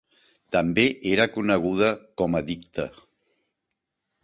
[0.53, 1.91] També era coneguda
[2.23, 2.89] com a Dicte.